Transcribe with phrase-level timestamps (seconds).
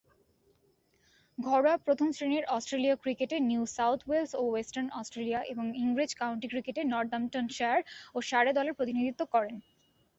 [1.37, 7.79] ঘরোয়া প্রথম-শ্রেণীর অস্ট্রেলীয় ক্রিকেটে নিউ সাউথ ওয়েলস ও ওয়েস্টার্ন অস্ট্রেলিয়া এবং ইংরেজ কাউন্টি ক্রিকেটে নর্দাম্পটনশায়ার
[8.15, 9.55] ও সারে দলের প্রতিনিধিত্ব করেন।